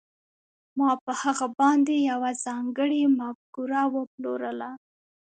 ما 0.77 0.89
په 1.03 1.11
هغه 1.21 1.47
باندې 1.59 1.93
یوه 2.11 2.29
ځانګړې 2.45 3.01
مفکوره 3.19 3.81
وپلورله 3.95 4.69